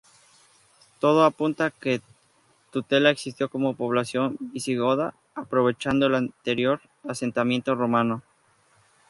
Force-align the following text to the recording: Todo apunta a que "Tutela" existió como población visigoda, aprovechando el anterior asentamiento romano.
Todo 1.03 1.19
apunta 1.25 1.65
a 1.65 1.69
que 1.69 2.01
"Tutela" 2.71 3.11
existió 3.11 3.49
como 3.49 3.75
población 3.75 4.35
visigoda, 4.39 5.13
aprovechando 5.35 6.07
el 6.07 6.15
anterior 6.15 6.81
asentamiento 7.07 7.75
romano. 7.75 8.23